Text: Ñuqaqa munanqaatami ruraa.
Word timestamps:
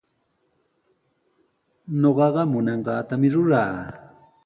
Ñuqaqa 2.01 2.41
munanqaatami 2.51 3.27
ruraa. 3.33 3.75